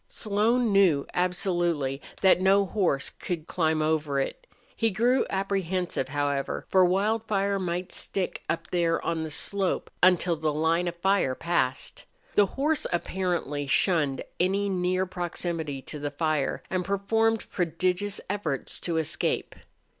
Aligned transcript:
Slone 0.09 0.71
knew 0.71 1.05
absolutely 1.13 2.01
that 2.21 2.41
no 2.41 2.65
horse 2.65 3.11
could 3.11 3.45
climb 3.45 3.83
over 3.83 4.19
it. 4.19 4.47
He 4.75 4.89
grew 4.89 5.27
apprehensive, 5.29 6.07
however, 6.07 6.65
for 6.69 6.83
Wildfire 6.83 7.59
might 7.59 7.91
stick 7.91 8.41
up 8.49 8.71
there 8.71 8.99
on 9.05 9.21
the 9.21 9.29
slope 9.29 9.91
until 10.01 10.35
the 10.35 10.51
line 10.51 10.87
of 10.87 10.95
fire 10.95 11.35
passed. 11.35 12.05
The 12.33 12.47
horse 12.57 12.87
apparently 12.91 13.67
shunned 13.67 14.23
any 14.39 14.69
near 14.69 15.05
proximity 15.05 15.83
to 15.83 15.99
the 15.99 16.09
fire, 16.09 16.63
and 16.71 16.83
performed 16.83 17.47
prodigious 17.51 18.19
efforts 18.27 18.79
to 18.79 18.97
escape. 18.97 19.53